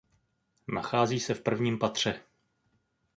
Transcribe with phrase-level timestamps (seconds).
[0.67, 2.21] Nachází se v prvním patře.